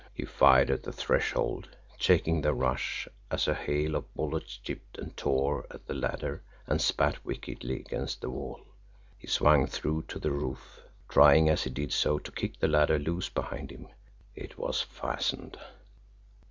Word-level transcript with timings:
He 0.15 0.25
fired 0.25 0.71
at 0.71 0.81
the 0.81 0.91
threshold, 0.91 1.67
checking 1.99 2.41
their 2.41 2.55
rush 2.55 3.07
as 3.29 3.47
a 3.47 3.53
hail 3.53 3.93
of 3.95 4.11
bullets 4.15 4.57
chipped 4.57 4.97
and 4.97 5.15
tore 5.15 5.67
at 5.69 5.85
the 5.85 5.93
ladder 5.93 6.41
and 6.65 6.81
spat 6.81 7.23
wickedly 7.23 7.81
against 7.81 8.19
the 8.19 8.31
wall. 8.31 8.61
He 9.19 9.27
swung 9.27 9.67
through 9.67 10.05
to 10.07 10.17
the 10.17 10.31
roof, 10.31 10.81
trying, 11.07 11.49
as 11.49 11.65
he 11.65 11.69
did 11.69 11.93
so, 11.93 12.17
to 12.17 12.31
kick 12.31 12.57
the 12.57 12.67
ladder 12.67 12.97
loose 12.97 13.29
behind 13.29 13.69
him. 13.71 13.89
It 14.33 14.57
was 14.57 14.81
fastened! 14.81 15.59